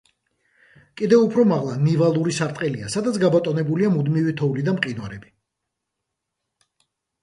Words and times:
კიდევ 1.01 1.25
უფრო 1.25 1.45
მაღლა 1.51 1.75
ნივალური 1.83 2.35
სარტყელია, 2.39 2.91
სადაც 2.95 3.21
გაბატონებულია 3.27 3.95
მუდმივი 4.01 4.37
თოვლი 4.43 4.69
და 4.71 4.79
მყინვარები. 4.83 5.35